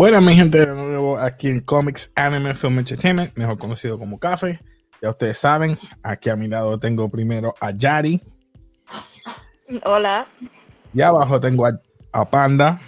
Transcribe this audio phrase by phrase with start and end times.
[0.00, 4.58] Buenas, mi gente, de nuevo aquí en Comics Anime Film Entertainment, mejor conocido como Café.
[5.02, 8.18] Ya ustedes saben, aquí a mi lado tengo primero a Yari.
[9.84, 10.26] Hola.
[10.94, 11.78] Y abajo tengo a,
[12.12, 12.80] a Panda.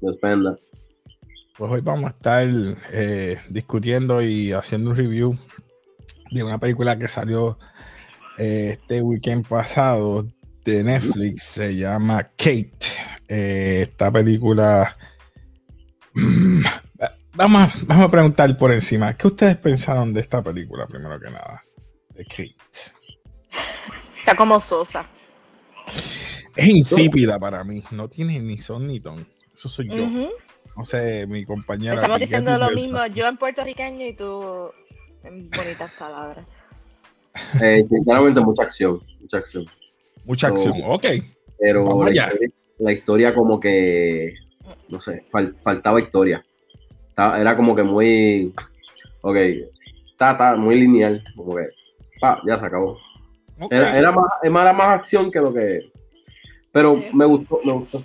[0.00, 0.58] Los Panda.
[1.56, 2.48] Pues hoy vamos a estar
[2.92, 5.38] eh, discutiendo y haciendo un review
[6.32, 7.56] de una película que salió
[8.36, 10.26] eh, este weekend pasado
[10.64, 11.44] de Netflix.
[11.44, 12.80] Se llama Kate.
[13.28, 14.92] Eh, esta película.
[17.40, 19.16] Vamos, a- vamos a preguntar por encima.
[19.16, 21.62] ¿Qué ustedes pensaron de esta película, primero que nada?
[22.10, 22.54] De Kate.
[24.18, 25.06] Está como sosa.
[26.54, 27.82] Es insípida para mí.
[27.92, 29.26] No tiene ni son ni ton.
[29.54, 30.06] Eso soy yo.
[30.76, 31.94] No sé, mi compañera.
[31.94, 33.06] Estamos Miguel diciendo lo mismo.
[33.06, 34.70] Yo en puertorriqueño y tú
[35.24, 36.44] en bonitas palabras.
[37.62, 39.00] Eh, sinceramente, mucha acción.
[39.20, 39.64] Mucha acción.
[40.24, 40.74] Mucha acción.
[40.84, 41.06] Ok.
[41.58, 44.34] Pero la historia, la historia como que,
[44.90, 46.44] no sé, fal- faltaba historia.
[47.20, 48.54] Estaba- era como que muy,
[49.20, 49.36] ok,
[50.10, 51.66] está, está muy lineal, como que,
[52.18, 52.96] pa, ya se acabó.
[53.70, 55.92] Era, era más, era más acción que lo que,
[56.72, 58.02] pero me gustó, me gustó.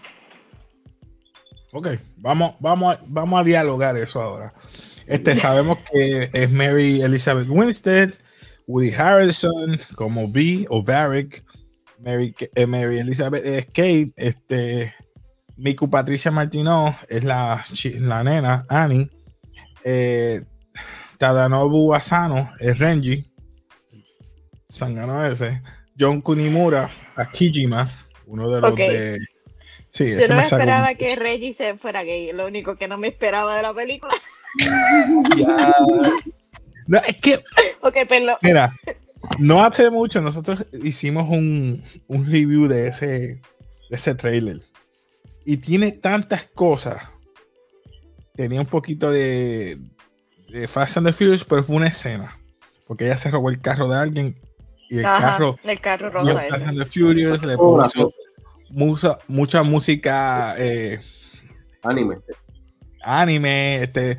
[1.71, 4.53] Ok, vamos, vamos, a, vamos a dialogar eso ahora.
[5.07, 8.11] Este, sabemos que es Mary Elizabeth Winstead,
[8.67, 11.41] Woody Harrelson como V o Varric,
[11.99, 14.93] Mary, eh, Mary Elizabeth es Kate, este,
[15.57, 17.65] Miku Patricia Martino es la,
[17.99, 19.09] la nena, Annie,
[19.83, 20.43] eh,
[21.17, 23.31] Tadanobu Asano es Renji,
[24.67, 25.61] Sangano ese,
[25.97, 27.91] John Kunimura, Akijima,
[28.27, 29.19] uno de los de...
[29.89, 32.33] Sí, Yo que no me esperaba que Reggie se fuera gay.
[32.33, 34.13] Lo único que no me esperaba de la película.
[36.87, 37.43] No, es que,
[37.81, 38.35] Ok, perdón.
[38.43, 38.71] mira,
[39.39, 43.41] no hace mucho nosotros hicimos un, un review de ese, de
[43.89, 44.61] ese trailer.
[45.45, 47.01] Y tiene tantas cosas.
[48.35, 49.77] Tenía un poquito de,
[50.49, 52.37] de Fast and the Furious, pero fue una escena.
[52.87, 54.35] Porque ella se robó el carro de alguien
[54.89, 58.13] y el Ajá, carro el carro rosa Fast and the Furious le Oh, puso
[58.69, 60.99] mucha, mucha música eh,
[61.81, 62.17] Anime.
[63.03, 64.17] anime, este,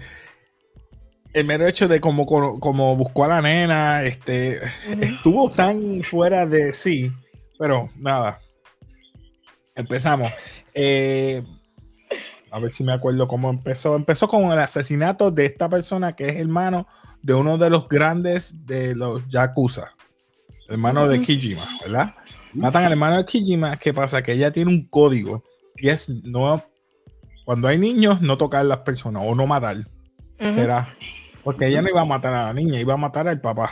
[1.32, 4.58] el mero hecho de como, como, buscó a la nena, este,
[5.00, 7.12] estuvo tan fuera de sí,
[7.58, 8.38] pero nada,
[9.74, 10.28] empezamos.
[10.76, 11.42] Eh,
[12.50, 13.96] a ver si me acuerdo cómo empezó.
[13.96, 16.86] Empezó con el asesinato de esta persona que es hermano
[17.22, 19.92] de uno de los grandes de los Yakuza,
[20.68, 21.20] hermano de.
[21.22, 22.14] Kijima, ¿verdad?
[22.52, 23.76] Matan al hermano de Kijima.
[23.78, 24.22] ¿Qué pasa?
[24.22, 25.42] Que ella tiene un código
[25.76, 26.64] y es no
[27.44, 29.78] cuando hay niños no tocar a las personas o no matar.
[30.38, 30.88] Será
[31.46, 33.70] porque ella no iba a matar a la niña, iba a matar al papá.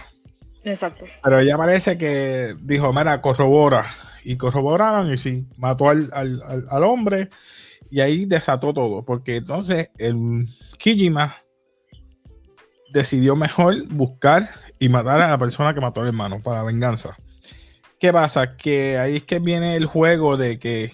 [0.63, 1.07] Exacto.
[1.25, 3.85] Pero ella parece que dijo, mira, corrobora.
[4.25, 7.29] Y corroboraron y sí, mató al, al- al- al hombre
[7.91, 9.05] y ahí desató todo.
[9.05, 10.47] Porque entonces el
[10.79, 11.37] Kijima
[12.93, 14.49] decidió mejor buscar
[14.79, 17.17] y matar a la persona que mató al hermano para venganza.
[17.99, 18.57] ¿Qué pasa?
[18.57, 20.93] Que ahí es que viene el juego de que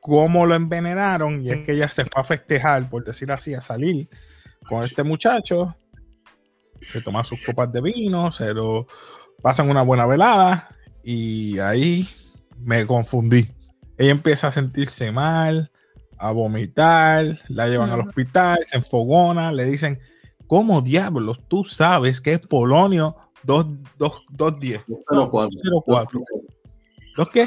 [0.00, 3.60] cómo lo envenenaron y es que ella se fue a festejar, por decir así, a
[3.60, 4.08] salir
[4.68, 5.76] con este muchacho.
[6.92, 8.86] Se toma sus copas de vino, se lo
[9.42, 10.68] pasan una buena velada
[11.06, 12.08] y ahí
[12.58, 13.48] me confundí.
[13.96, 15.70] Ella empieza a sentirse mal,
[16.18, 20.00] a vomitar, la llevan al hospital, se enfogona, le dicen,
[20.48, 23.14] ¿cómo diablos tú sabes que es Polonio
[23.44, 23.66] 2,
[23.98, 24.84] 2, 210?
[24.88, 25.60] 204.
[25.70, 26.24] 204.
[27.16, 27.46] ¿Dos qué?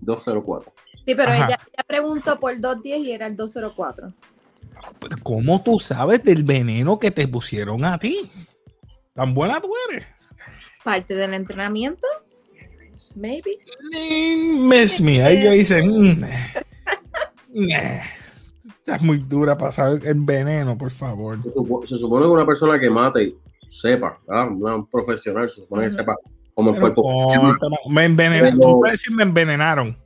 [0.00, 0.72] 204.
[1.04, 1.36] Sí, pero Ajá.
[1.36, 4.14] ella, ella preguntó por 210 y era el 204.
[4.98, 8.30] Pero ¿Cómo tú sabes del veneno que te pusieron a ti?
[9.12, 10.06] ¿Tan buena tú eres?
[10.82, 12.06] Parte del entrenamiento.
[13.14, 13.58] Maybe.
[13.92, 14.36] Ni
[14.68, 15.22] Miss me.
[15.22, 15.82] Ahí yo hice.
[15.82, 16.24] mm,
[17.70, 18.00] eh,
[18.78, 21.40] Estás muy dura para saber el veneno, por favor.
[21.42, 23.34] Se, supo- se supone que una persona que mate
[23.68, 24.48] sepa, ¿verdad?
[24.48, 26.16] Un profesional se supone que sepa
[26.54, 28.58] cómo el cuerpo cóntame, me envenenaron.
[28.58, 29.96] Pero- Tú puedes decir me envenenaron.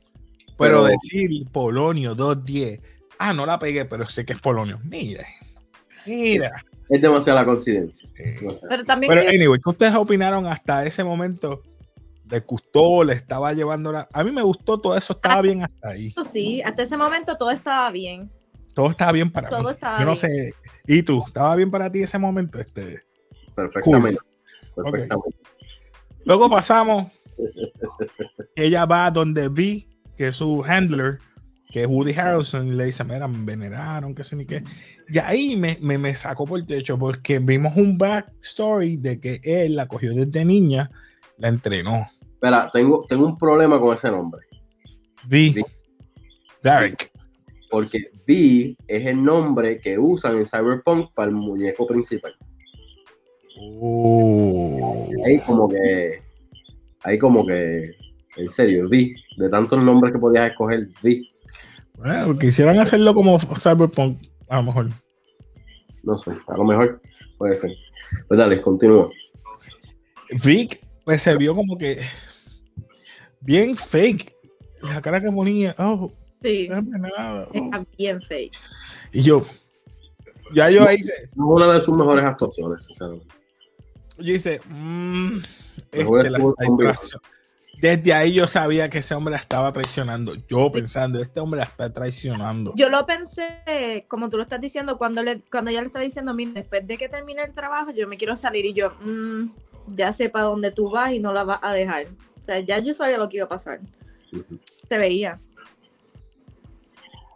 [0.57, 2.79] Pero, Pero- decir Polonio 210.
[3.19, 4.79] Ah, no la pegué, pero sé que es Polonio.
[4.83, 5.25] Mira.
[6.05, 6.63] Mira.
[6.89, 8.07] Es demasiada coincidencia.
[8.17, 11.63] Eh, Pero también Pero que- anyway, ¿qué ustedes opinaron hasta ese momento?
[12.29, 14.07] Le gustó, le estaba llevando la...
[14.13, 16.07] A mí me gustó, todo eso estaba bien hasta ahí.
[16.07, 18.29] eso sí, hasta ese momento todo estaba bien.
[18.73, 19.71] Todo estaba bien para Todo mí.
[19.71, 20.17] estaba Yo no bien.
[20.17, 20.53] sé.
[20.85, 21.23] ¿Y tú?
[21.25, 22.59] ¿Estaba bien para ti ese momento?
[22.59, 23.01] Este...
[23.55, 24.19] Perfectamente.
[24.75, 25.37] Perfectamente.
[26.25, 27.07] Luego pasamos.
[28.55, 29.87] Ella va donde vi
[30.17, 31.19] que su handler,
[31.71, 34.63] que es Woody Harrelson, y le dice: Mira, me envenenaron, que sé ni qué.
[35.09, 39.39] Y ahí me, me, me sacó por el techo porque vimos un backstory de que
[39.43, 40.91] él la cogió desde niña,
[41.37, 42.09] la entrenó.
[42.37, 44.45] Espera, tengo, tengo un problema con ese nombre.
[45.25, 45.49] Vi.
[45.49, 45.63] Vi.
[46.61, 47.11] Derek.
[47.71, 52.35] porque V es el nombre que usan en Cyberpunk para el muñeco principal.
[53.59, 55.07] Oh.
[55.25, 56.21] Ahí como que,
[57.01, 57.83] ahí como que,
[58.35, 61.27] en serio, V, de tantos nombres que podías escoger, V.
[61.95, 64.89] Bueno, quisieran hacerlo como Cyberpunk, a lo mejor.
[66.03, 67.01] No sé, a lo mejor
[67.39, 67.71] puede ser.
[68.27, 69.09] Pues dale, continúa.
[70.43, 72.01] Vic pues, se vio como que
[73.41, 74.33] bien fake.
[74.81, 76.11] La cara que ponía, oh,
[76.41, 77.47] Sí, dame nada.
[77.49, 77.53] oh.
[77.53, 78.55] está bien fake.
[79.11, 79.45] Y yo,
[80.53, 83.25] ya yo ahí hice, una de sus mejores actuaciones, sinceramente.
[84.19, 85.37] yo hice, mm,
[85.91, 86.39] este la
[86.77, 87.21] traicio-
[87.81, 90.33] Desde ahí yo sabía que ese hombre la estaba traicionando.
[90.47, 92.73] Yo pensando, este hombre la está traicionando.
[92.75, 96.33] Yo lo pensé, como tú lo estás diciendo, cuando, le, cuando ella le está diciendo,
[96.33, 99.49] mira, después de que termine el trabajo, yo me quiero salir y yo, "Mm,
[99.89, 102.07] ya sé para dónde tú vas y no la vas a dejar.
[102.47, 103.81] O sea, ya yo sabía lo que iba a pasar.
[104.87, 105.37] Se veía.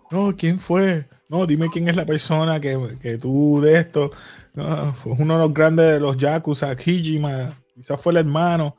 [0.10, 1.06] No, ¿quién fue?
[1.28, 4.10] No, dime quién es la persona que, que tú de esto.
[4.54, 7.58] No, fue uno de los grandes de los Yakuza, Kijima.
[7.76, 8.78] Quizás fue el hermano.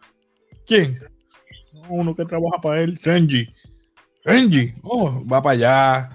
[0.67, 1.01] ¿Quién?
[1.75, 3.47] No, uno que trabaja para él, Renji.
[4.25, 6.11] Renji, oh, va para allá.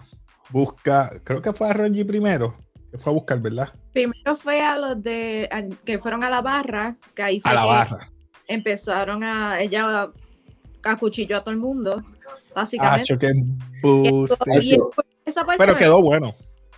[0.50, 2.56] Busca, creo que fue a Renji primero.
[2.92, 3.72] Que fue a buscar, ¿verdad?
[3.94, 7.54] Primero fue a los de a- que fueron a la barra, que ahí fue A
[7.54, 8.10] la que barra.
[8.48, 10.10] Empezaron a ella
[10.84, 12.04] acuchilló a todo el mundo,
[12.56, 13.14] básicamente.
[15.26, 16.34] Esa parte Pero quedó bueno.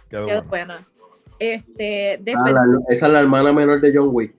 [0.10, 0.50] Quedó quedó bueno.
[0.50, 0.88] buena.
[1.40, 4.34] Este, Ah, la- esa es la hermana menor de John Wick.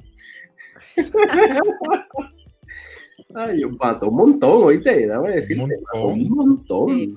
[3.35, 5.63] Ay, un pato, un montón, oíste, dame decirte,
[5.95, 6.21] montón.
[6.21, 6.89] un montón.
[6.89, 7.17] Sí.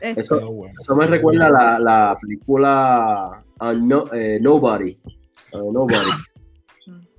[0.00, 0.74] este, Eso, bueno.
[0.80, 4.96] eso me recuerda a la, la película uh, No- eh, Nobody.
[5.52, 5.96] Uh, Nobody.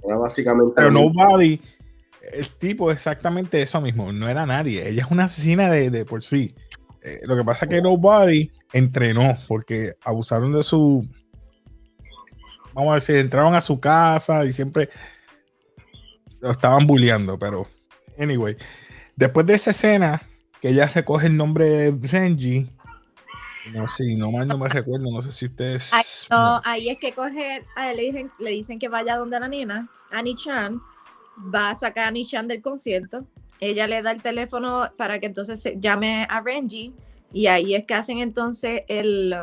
[0.03, 0.73] Era básicamente.
[0.75, 1.59] Pero Nobody,
[2.33, 4.87] el tipo exactamente eso mismo, no era nadie.
[4.87, 6.55] Ella es una asesina de, de por sí.
[7.03, 11.07] Eh, lo que pasa es que Nobody entrenó porque abusaron de su.
[12.73, 14.89] Vamos a decir, entraron a su casa y siempre
[16.39, 17.67] lo estaban bulleando, pero.
[18.19, 18.55] Anyway,
[19.15, 20.21] después de esa escena,
[20.61, 22.69] que ella recoge el nombre de Renji.
[23.65, 25.93] No sé, no mal no me recuerdo, no sé si ustedes.
[25.93, 29.39] Ahí, no, ahí es que coge, a él le dicen, le dicen que vaya donde
[29.39, 30.81] la nena, Annie Chan,
[31.53, 33.25] va a sacar a Annie Chan del concierto,
[33.59, 36.93] ella le da el teléfono para que entonces se llame a Renji,
[37.31, 39.35] y ahí es que hacen entonces el,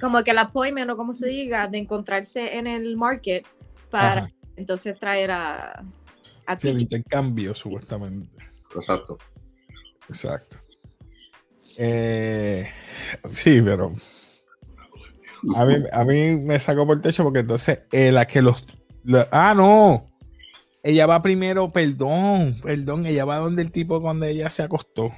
[0.00, 3.46] como que el appointment o como se diga, de encontrarse en el market
[3.90, 4.30] para Ajá.
[4.56, 5.84] entonces traer a,
[6.46, 8.28] a Sí, el intercambio, supuestamente.
[8.74, 9.18] Exacto.
[10.08, 10.58] Exacto.
[11.78, 12.68] Eh,
[13.30, 13.92] sí, pero
[15.56, 18.64] a mí, a mí me sacó por el techo porque entonces eh, la que los,
[19.04, 20.06] la- ah no
[20.82, 25.12] ella va primero perdón perdón ella va donde el tipo cuando ella se acostó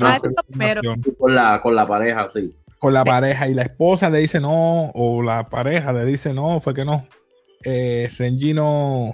[0.00, 1.02] Ah, No información.
[1.18, 2.54] Con la, con la pareja, sí.
[2.78, 6.60] con la pareja y la esposa le dice no o la pareja le dice no
[6.60, 7.06] fue que no
[7.64, 9.12] eh, Renji no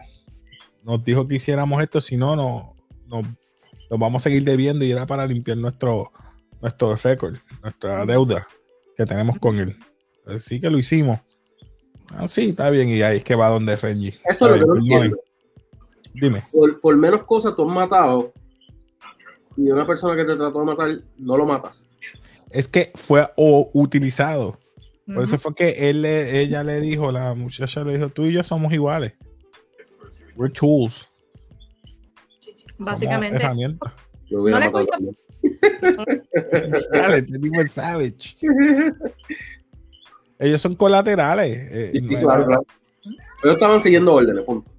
[0.83, 2.77] nos dijo que hiciéramos esto si no no
[3.07, 3.23] no
[3.91, 6.11] nos vamos a seguir debiendo y era para limpiar nuestro
[6.61, 8.47] nuestro récord nuestra deuda
[8.97, 9.77] que tenemos con él.
[10.27, 11.21] Así que lo hicimos.
[12.11, 14.15] Ah sí está bien y ahí es que va donde Renji.
[14.29, 15.15] Eso es lo que no
[16.15, 16.45] dime.
[16.53, 18.33] Por, por menos cosas tú has matado
[19.57, 21.87] y una persona que te trató de matar no lo matas.
[22.51, 24.59] es que fue o utilizado.
[25.07, 28.33] Por eso fue que él le- ella le dijo, la muchacha le dijo, tú y
[28.33, 29.13] yo somos iguales.
[30.35, 31.07] We're tools.
[32.79, 33.39] Básicamente,
[34.31, 34.99] lo No le cuento-
[35.83, 38.37] este tipo es savage.
[40.39, 41.57] Ellos son colaterales.
[41.71, 42.67] eh, Sí, no sí, era- claro, claro.
[43.43, 44.71] Ellos estaban siguiendo órdenes, punto.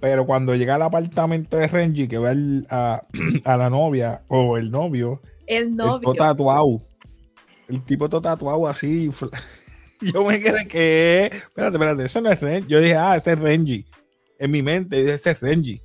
[0.00, 3.02] Pero cuando llega al apartamento de Renji, que ve a,
[3.44, 6.00] a la novia o el novio, el novio.
[6.00, 6.82] todo tatuado.
[7.68, 9.10] El tipo todo tatuado así.
[10.00, 11.26] Yo me quedé que.
[11.26, 12.68] Espérate, espérate, ese no es Renji.
[12.68, 13.84] Yo dije, ah, ese es Renji.
[14.38, 15.82] En mi mente, ese es Renji.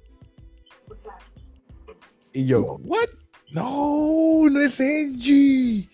[2.36, 3.08] Y yo, ¿what?
[3.52, 5.90] No, no es Renji.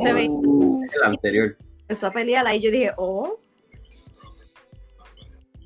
[0.00, 0.80] Se ve- Oh.
[0.82, 1.56] El anterior.
[1.82, 3.38] empezó a pelear ahí yo dije, oh,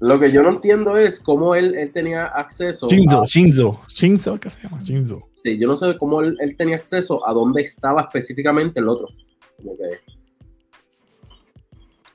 [0.00, 2.88] Lo que yo no entiendo es cómo él, él tenía acceso.
[2.88, 4.80] Shinzo, a- Shinzo, Shinzo, ¿qué se llama?
[4.82, 5.28] Shinzo.
[5.40, 9.06] sí, yo no sé cómo él, él tenía acceso a dónde estaba específicamente el otro.
[9.58, 10.00] Como que.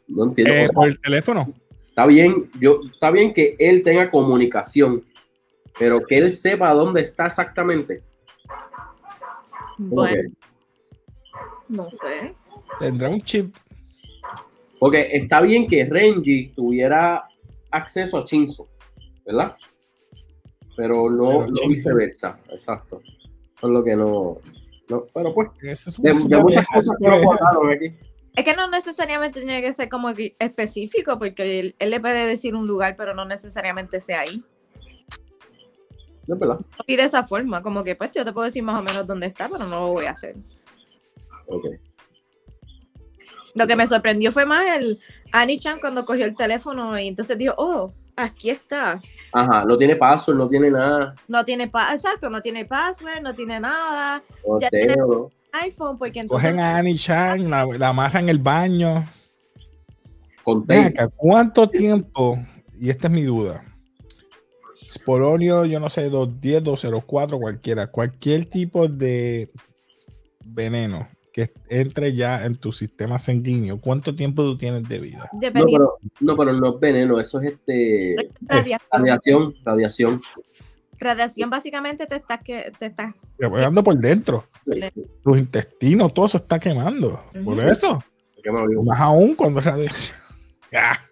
[0.10, 0.54] No entiendo.
[0.54, 1.54] Eh, por el teléfono.
[1.88, 5.06] está bien, yo, está bien que él tenga comunicación,
[5.80, 8.02] pero que él sepa dónde está exactamente.
[9.78, 10.48] ¿Cómo bueno, que?
[11.70, 12.36] no sé.
[12.80, 13.56] Tendrá un chip.
[14.80, 17.28] Porque está bien que Renji tuviera
[17.72, 18.68] acceso a Shinzo,
[19.26, 19.56] ¿verdad?
[20.76, 23.02] Pero no, Pero no viceversa, exacto.
[23.56, 24.38] Eso es lo que no.
[24.90, 25.98] No, pero pues, Eso es
[26.30, 27.94] de, muchas cosas que guardaron aquí.
[28.36, 32.56] Es que no necesariamente tiene que ser como específico, porque él, él le puede decir
[32.56, 34.44] un lugar, pero no necesariamente sea ahí.
[36.28, 36.60] Es verdad.
[36.86, 39.28] Y de esa forma, como que pues yo te puedo decir más o menos dónde
[39.28, 40.36] está, pero no lo voy a hacer.
[41.48, 41.66] Ok.
[43.56, 45.00] Lo que me sorprendió fue más el
[45.32, 49.00] Annie Chan cuando cogió el teléfono y entonces dijo, oh, aquí está.
[49.32, 51.16] Ajá, no tiene password, no tiene nada.
[51.28, 54.22] No tiene pa exacto, no tiene password, no tiene nada.
[54.60, 55.32] Ya tiene- ¿no?
[55.54, 59.08] iPhone, porque entonces Cogen a Annie Chan, la, la amarran en el baño.
[60.44, 61.04] Con Ven tape.
[61.04, 62.38] acá, ¿cuánto tiempo?
[62.80, 63.64] Y esta es mi duda.
[64.90, 67.88] Sporonio, yo no sé, 210, 204, cualquiera.
[67.88, 69.52] Cualquier tipo de
[70.56, 75.30] veneno que entre ya en tu sistema sanguíneo, ¿cuánto tiempo tú tienes de vida?
[75.34, 78.90] No pero, no, pero no es veneno, eso es este radiación.
[78.92, 80.22] radiación, radiación.
[80.98, 84.46] Radiación básicamente te estás que te estás dando por dentro.
[85.24, 87.22] Tus intestinos, todo se está quemando.
[87.46, 88.04] Por eso.
[88.42, 88.84] ¿Qué me lo digo?
[88.84, 90.18] Más aún cuando es radiación.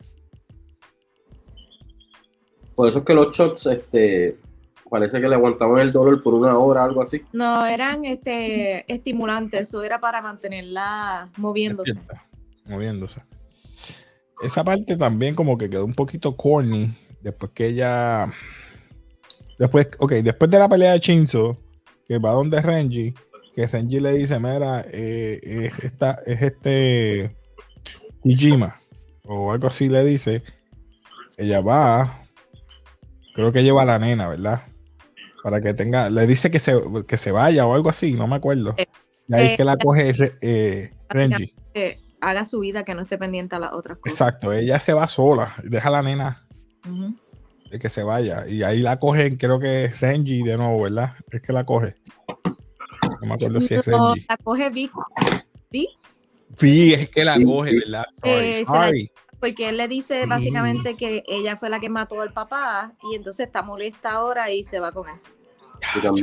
[2.75, 4.37] Por eso es que los shots, este,
[4.89, 7.21] parece que le aguantaban el dolor por una hora, algo así.
[7.33, 11.93] No, eran este estimulantes, eso era para mantenerla moviéndose.
[11.93, 12.25] despierta,
[12.65, 13.21] moviéndose.
[14.41, 16.91] Esa parte también como que quedó un poquito corny
[17.21, 18.31] después que ella
[19.57, 21.57] después, ok, después de la pelea de Shinzo,
[22.07, 23.13] que va donde Renji,
[23.53, 27.35] que Renji le dice, mira, eh, es, esta, es este
[28.23, 28.79] Ijima,
[29.23, 30.43] o algo así le dice,
[31.37, 32.24] ella va,
[33.35, 34.63] creo que lleva a la nena, ¿verdad?
[35.43, 36.75] Para que tenga, le dice que se,
[37.07, 38.73] que se vaya o algo así, no me acuerdo.
[38.77, 38.87] Eh,
[39.27, 41.53] Y ahí es eh, que la coge eh, Renji.
[41.73, 44.13] Que haga su vida, que no esté pendiente a las otras cosas.
[44.19, 46.47] Exacto, ella se va sola, deja a la nena
[47.69, 48.47] de que se vaya.
[48.47, 51.13] Y ahí la cogen, creo que es Renji de nuevo, ¿verdad?
[51.29, 51.95] Es que la coge.
[53.21, 54.25] No me acuerdo si es No, Renji.
[54.27, 54.91] la coge Vic,
[55.71, 55.89] Vic,
[56.57, 57.73] Sí, es que la Sí, coge.
[57.75, 58.05] ¿verdad?
[58.23, 59.11] Sorry, Eh, sorry.
[59.39, 63.47] Porque él le dice básicamente que ella fue la que mató al papá y entonces
[63.47, 65.15] está molesta ahora y se va con él.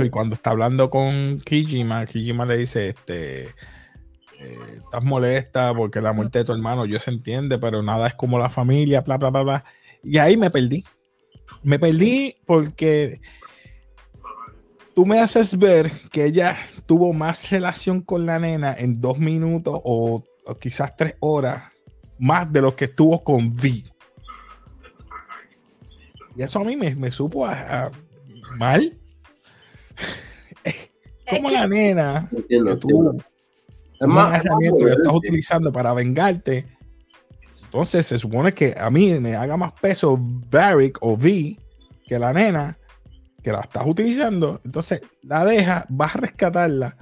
[0.04, 6.12] Y cuando está hablando con Kijima, Kijima le dice, este, eh, estás molesta porque la
[6.12, 9.30] muerte de tu hermano, yo se entiende, pero nada es como la familia, bla, bla,
[9.30, 9.64] bla, bla.
[10.02, 10.84] Y ahí me perdí.
[11.62, 13.20] Me perdí porque
[14.94, 19.80] tú me haces ver que ella tuvo más relación con la nena en dos minutos
[19.84, 21.71] o, o quizás tres horas
[22.22, 23.84] más de lo que estuvo con Vi.
[26.36, 27.90] Y eso a mí me, me supo a- a-
[28.56, 28.96] mal.
[31.28, 35.92] Como la nena Entiendo, que tú Es una más, herramienta que es estás utilizando para
[35.94, 36.66] vengarte.
[37.64, 41.58] Entonces se supone que a mí me haga más peso Varric o V
[42.06, 42.78] que la nena
[43.42, 44.60] que la estás utilizando.
[44.64, 46.96] Entonces la deja, vas a rescatarla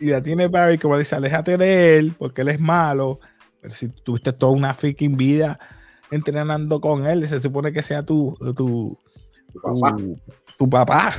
[0.00, 3.20] y la tiene Barry como dice, aléjate de él porque él es malo.
[3.62, 5.58] Pero si tuviste toda una freaking vida
[6.10, 8.98] entrenando con él, se supone que sea tu, tu,
[9.52, 9.96] tu papá.
[9.96, 10.18] tu,
[10.58, 11.12] tu papá.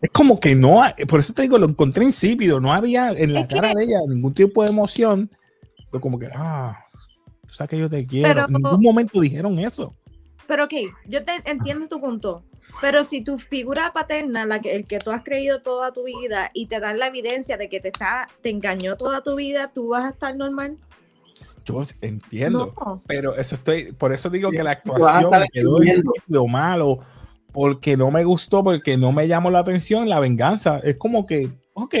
[0.00, 3.40] Es como que no, por eso te digo, lo encontré insípido, no había en la
[3.40, 5.30] Es que- cara de ella ningún tipo de emoción,
[5.90, 6.78] pero como que, ah,
[7.46, 8.28] tú sabes que yo te quiero.
[8.28, 9.94] Pero- en ningún momento dijeron eso.
[10.48, 10.72] Pero ok,
[11.06, 12.42] yo te entiendo tu punto.
[12.80, 16.50] Pero si tu figura paterna, la que, el que tú has creído toda tu vida
[16.54, 19.88] y te dan la evidencia de que te está, te engañó toda tu vida, tú
[19.88, 20.78] vas a estar normal.
[21.66, 23.02] Yo entiendo, No.
[23.06, 27.00] pero eso estoy, por eso digo que la actuación me quedó insípido, malo,
[27.52, 30.80] porque no me gustó, porque no me llamó la atención la venganza.
[30.82, 31.94] Es como que, ok,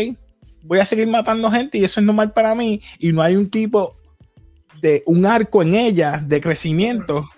[0.62, 3.50] voy a seguir matando gente y eso es normal para mí y no hay un
[3.50, 3.96] tipo
[4.80, 7.28] de un arco en ella de crecimiento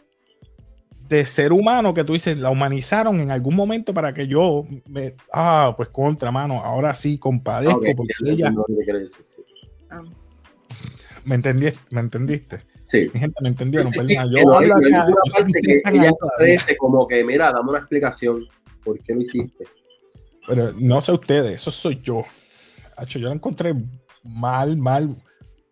[1.11, 5.17] de ser humano que tú dices, la humanizaron en algún momento para que yo me,
[5.33, 9.43] ah, pues contra mano, ahora sí compadezco porque ella, decir, sí.
[9.90, 10.02] Ah.
[11.25, 12.62] me entendiste, me entendiste.
[12.85, 13.11] Sí.
[13.12, 15.07] Mi gente me entendieron, que yo hablo hay acá,
[15.62, 18.47] que parte ella ofrece como que, mira, dame una explicación.
[18.85, 19.64] ¿Por qué lo hiciste?
[20.47, 22.23] Pero no sé ustedes, eso soy yo.
[22.97, 23.75] Hacho, yo lo encontré
[24.23, 25.17] mal, mal.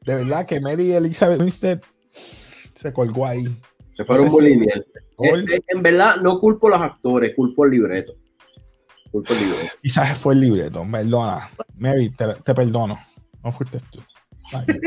[0.04, 1.80] De verdad que Mary Elizabeth Winstead
[2.11, 3.45] se colgó ahí.
[3.98, 4.86] Se fueron No sé muy si- lineal.
[5.16, 5.50] Gol.
[5.50, 8.14] Eh, eh, en verdad, no culpo a los actores, culpo el libreto.
[9.10, 9.72] Culpo el libreto.
[9.82, 11.50] Quizás fue el libreto, perdona.
[11.76, 12.96] Mary, te, te perdono.
[13.42, 13.98] No fuiste tú.
[13.98, 14.80] It's not you.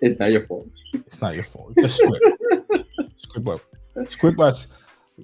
[0.00, 0.70] Está yo fuera.
[0.94, 1.74] It's not your fault.
[1.74, 2.22] The script.
[3.16, 3.60] Script was,
[4.08, 4.68] script was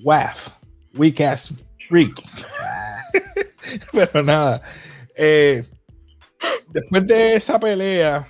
[0.02, 0.58] waff.
[0.94, 1.54] Weak ass
[1.88, 2.10] freak.
[3.92, 4.62] Pero nada.
[5.16, 5.62] eh,
[6.72, 8.26] después de esa pelea,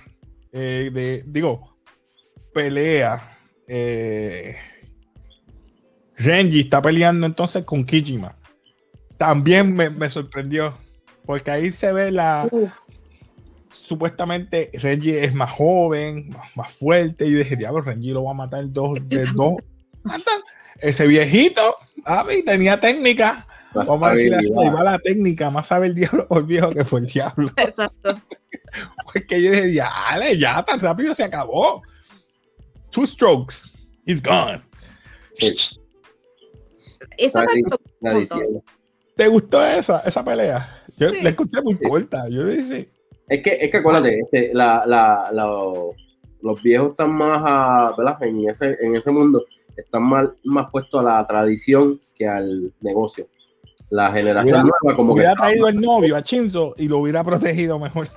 [0.51, 1.77] eh, de, digo,
[2.53, 3.21] pelea,
[3.67, 4.55] eh,
[6.19, 8.35] Renji está peleando entonces con Kijima.
[9.17, 10.73] También me, me sorprendió.
[11.25, 12.49] porque ahí se ve la.
[13.67, 17.27] Supuestamente Renji es más joven, más, más fuerte.
[17.27, 19.55] Y yo dije, diablo, Renji lo va a matar dos de dos.
[20.03, 20.41] Matan.
[20.79, 21.61] Ese viejito,
[22.03, 23.45] papi, tenía técnica.
[23.73, 25.49] La Vamos a decir así, va la técnica.
[25.49, 27.51] Más sabe el diablo por viejo que fue el diablo.
[27.57, 28.21] exacto.
[29.03, 29.91] Porque yo dije, ya,
[30.37, 31.81] ya, tan rápido se acabó.
[32.89, 33.69] Two strokes,
[34.05, 34.61] he's gone.
[35.35, 35.78] Sí.
[37.19, 38.61] Esa me.
[39.15, 40.67] ¿Te gustó esa, esa pelea?
[40.97, 41.17] Yo Sí.
[41.21, 41.83] la encontré muy Sí.
[41.87, 42.27] corta.
[42.29, 42.89] Yo dije,
[43.27, 45.73] Es que, es que acuérdate, este, la, la, la-
[46.41, 48.21] los viejos están más a, ¿verdad?
[48.23, 49.45] En ese, en ese mundo,
[49.75, 53.27] están más, más puestos a la tradición que al negocio.
[53.89, 57.23] La generación Hubiera- nueva, como que hubiera traído el novio a Chinzo y lo hubiera
[57.23, 58.07] protegido mejor.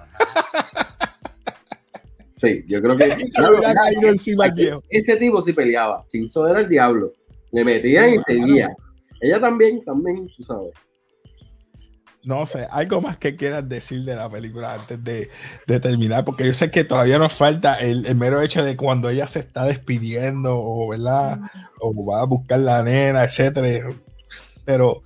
[2.33, 3.05] Sí, yo creo que.
[3.59, 4.83] Hubiera caído encima al viejo.
[4.89, 6.05] Ese tipo sí peleaba.
[6.09, 7.13] Chinzo era el diablo.
[7.53, 8.75] Le metían y seguía.
[9.23, 10.73] Ella también, también, tú sabes.
[12.25, 15.29] No sé, algo más que quieras decir de la película antes de,
[15.81, 19.27] terminar, porque yo sé que todavía nos falta el, el mero hecho de cuando ella
[19.27, 21.41] se está despidiendo, o verdad,
[21.81, 23.97] o va a buscar la nena, etcétera.
[24.65, 25.03] Pero,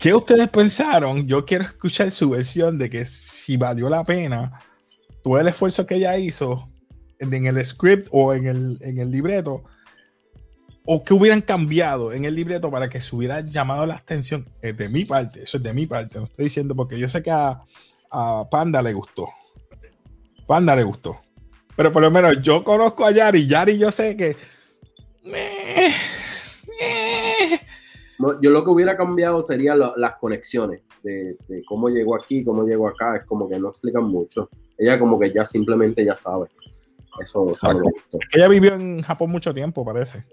[0.00, 1.26] ¿qué ustedes pensaron?
[1.26, 4.60] Yo quiero escuchar su versión de que si valió la pena
[5.22, 6.68] todo el esfuerzo que ella hizo
[7.18, 9.64] en, en el script o en el, en el libreto,
[10.86, 14.72] o que hubieran cambiado en el libreto para que se hubiera llamado la atención eh,
[14.72, 17.30] de mi parte, eso es de mi parte, no estoy diciendo porque yo sé que
[17.30, 17.60] a,
[18.10, 19.28] a Panda le gustó.
[20.46, 21.18] Panda le gustó.
[21.76, 24.36] Pero por lo menos yo conozco a Yari, Yari yo sé que...
[28.18, 32.42] No, yo lo que hubiera cambiado sería lo- las conexiones de, de cómo llegó aquí,
[32.44, 33.16] cómo llegó acá.
[33.16, 34.48] Es como que no explican mucho.
[34.78, 36.46] Ella como que ya simplemente ya sabe.
[37.20, 38.18] Eso, gustó.
[38.32, 40.24] Ella vivió en Japón mucho tiempo, parece.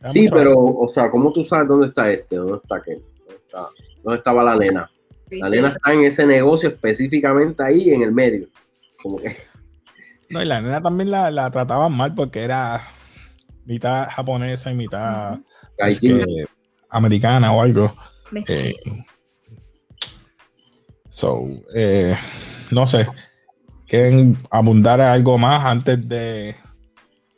[0.00, 2.36] Era Sí, pero, o sea, ¿cómo tú sabes dónde está este?
[2.36, 3.02] ¿Dónde está aquel?
[3.18, 3.68] ¿Dónde, está-
[4.02, 4.90] dónde estaba la nena?
[5.30, 8.48] La nena está en ese negocio específicamente ahí en el medio.
[9.02, 9.36] Como que,
[10.30, 12.82] No, y la nena también la, la trataban mal porque era
[13.64, 15.34] mitad japonesa y mitad
[15.76, 16.18] es Gaijin.
[16.24, 16.44] que,
[16.88, 17.94] americana o algo.
[18.48, 18.74] Eh,
[21.08, 22.16] so, eh,
[22.70, 23.06] no sé.
[23.86, 26.54] ¿Quieren abundar algo más antes de,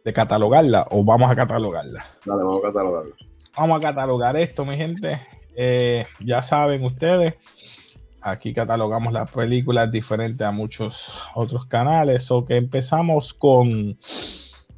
[0.04, 2.04] de catalogarla o vamos a catalogarla?
[2.24, 3.14] Dale, vamos a catalogarlo.
[3.56, 5.20] Vamos a catalogar esto, mi gente.
[5.54, 7.34] Eh, ya saben ustedes,
[8.20, 12.30] aquí catalogamos las películas diferentes a muchos otros canales.
[12.30, 13.96] O que empezamos con,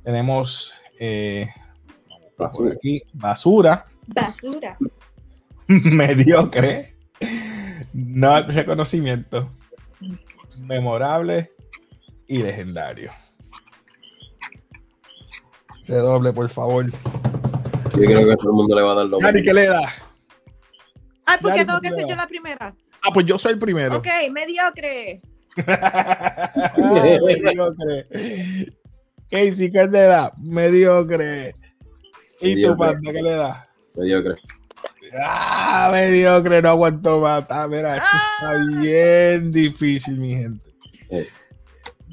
[0.03, 1.49] tenemos eh,
[2.37, 4.77] por aquí, basura, Basura.
[5.67, 6.95] mediocre,
[7.93, 9.51] no reconocimiento,
[10.61, 11.53] memorable
[12.27, 13.11] y legendario.
[15.87, 16.87] Redoble, por favor.
[16.90, 19.33] Yo creo que todo el mundo le va a dar lo mismo.
[19.44, 19.83] ¿qué le da?
[21.27, 22.75] Ay, ¿por qué tengo que ser yo la primera?
[23.03, 23.99] Ah, pues yo soy el primero.
[23.99, 25.20] Ok, mediocre.
[27.27, 28.07] Mediocre.
[29.31, 30.33] Casey, ¿qué te da?
[30.38, 31.55] Mediocre.
[32.40, 32.77] ¿Y tu Mediocre.
[32.77, 33.68] panda qué le da?
[33.97, 34.35] Mediocre.
[35.23, 37.44] Ah, mediocre, no aguanto más.
[37.49, 38.07] Ah, mira, esto
[38.38, 40.75] está bien difícil, mi gente.
[41.11, 41.29] Eh.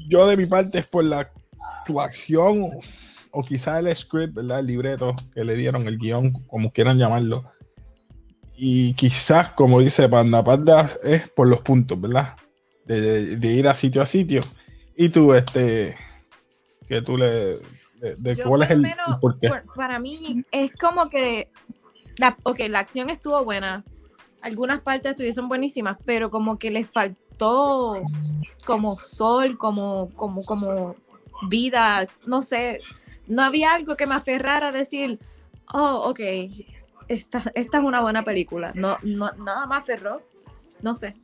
[0.08, 1.28] Yo de mi parte es por la
[1.80, 2.70] actuación
[3.32, 4.60] o quizá el script, ¿verdad?
[4.60, 7.44] El libreto que le dieron, el guion, como quieran llamarlo.
[8.54, 12.36] Y quizás, como dice Panda, Panda es por los puntos, ¿verdad?
[12.84, 14.42] De, de- de ir a sitio a sitio.
[14.96, 15.96] Y tú, este,
[16.86, 17.56] que tú le...
[17.98, 19.48] De, de Yo, cuál es el, lo menos, el por qué.
[19.48, 21.48] por- para mí es como que
[22.18, 23.84] la, ok, la acción estuvo buena.
[24.42, 28.02] Algunas partes estuvieron buenísimas, pero como que les faltó
[28.66, 30.96] como sol, como, como, como
[31.48, 32.80] vida, no sé.
[33.26, 35.18] No había algo que me aferrara a decir,
[35.72, 36.20] oh, ok,
[37.08, 38.72] esta, esta es una buena película.
[38.74, 40.22] No, no, nada más aferró.
[40.82, 41.14] No sé.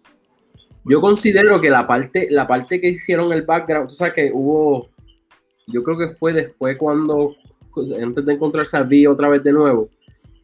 [0.84, 4.88] Yo considero que la parte, la parte que hicieron el background, tú sabes que hubo,
[5.66, 7.34] yo creo que fue después cuando,
[8.00, 9.90] antes de encontrarse a Vi otra vez de nuevo,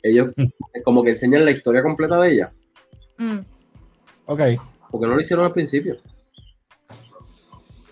[0.02, 0.28] ellos
[0.84, 2.52] como que enseñan la historia completa de ella,
[3.16, 3.38] Mm.
[4.26, 4.40] Ok.
[4.90, 5.96] porque no lo hicieron al principio.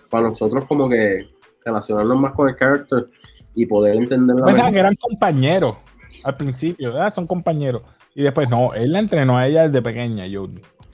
[0.09, 1.29] Para nosotros como que
[1.65, 3.07] relacionarnos más con el character
[3.55, 5.77] y poder entender la Pensaban que eran compañeros
[6.23, 7.11] al principio, ¿verdad?
[7.11, 7.83] Son compañeros.
[8.15, 10.27] Y después, no, él la entrenó a ella desde pequeña.
[10.27, 10.47] Yo,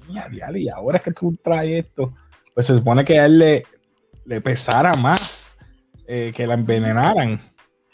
[0.10, 2.14] ya, diablo, y ahora es que tú traes esto.
[2.54, 3.66] Pues se supone que a él le,
[4.26, 5.58] le pesara más
[6.08, 7.40] eh, que la envenenaran.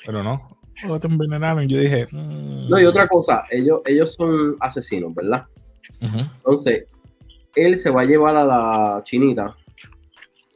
[0.05, 1.67] Pero no, no te envenenaron.
[1.67, 5.45] Yo dije, mm, No, y otra cosa, ellos, ellos son asesinos, ¿verdad?
[6.01, 6.85] Entonces,
[7.55, 9.55] él se va a llevar a la chinita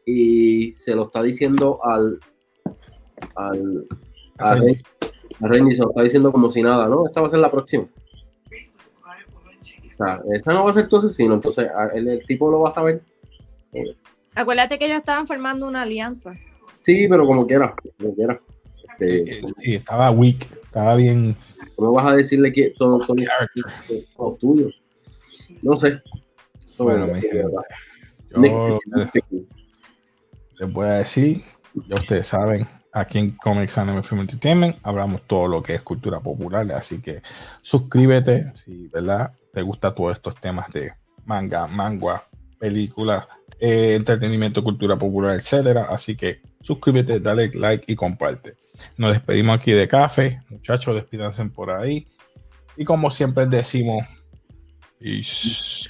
[0.06, 2.19] y se lo está diciendo al
[3.36, 3.86] al
[4.38, 4.55] a.
[4.55, 4.82] Ren-
[5.41, 7.05] a se lo está diciendo como si nada, ¿no?
[7.08, 7.86] Esta va a ser la próxima.
[9.99, 12.71] sea, esa no va a ser tu asesino, entonces el, el tipo lo va a
[12.71, 13.01] saber.
[14.36, 16.34] Acuérdate que ellos estaban formando una alianza.
[16.79, 18.39] Sí, pero como quiera, como quiera.
[18.97, 21.36] Este, Sí, estaba weak, estaba bien.
[21.75, 23.63] ¿Cómo vas a decirle que todo, todo, character.
[24.15, 24.69] todo tuyo?
[25.62, 26.01] No sé.
[26.65, 27.43] Eso Bueno, mi gente,
[28.29, 28.41] yo
[30.60, 31.43] les voy a decir,
[31.88, 36.19] ya ustedes saben, aquí en Comics Anime Film Entertainment hablamos todo lo que es cultura
[36.19, 37.21] popular, así que
[37.62, 39.34] suscríbete si, ¿verdad?
[39.54, 40.91] Te gusta todos estos temas de
[41.25, 42.23] manga, manga,
[42.60, 43.28] películas,
[43.60, 45.88] eh, entretenimiento, cultura popular, etcétera.
[45.89, 48.58] Así que suscríbete, dale like y comparte.
[48.97, 52.08] Nos despedimos aquí de café, muchachos, despídanse por ahí.
[52.78, 54.06] Y como siempre decimos,
[54.99, 55.89] peace.